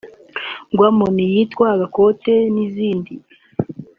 Gwamo 0.75 1.05
n’iyitwa 1.15 1.65
Agakote 1.75 2.33
n’izindi 2.53 3.13